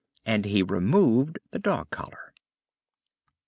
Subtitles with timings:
[0.25, 2.33] And he removed the dog collar.